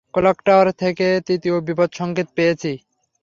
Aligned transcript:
Clock 0.13 0.37
tower 0.45 0.67
থেকে 0.81 1.07
তৃতীয় 1.27 1.55
বিপদ 1.67 1.89
সংকেত 1.93 2.27
পেয়েছি। 2.35 2.71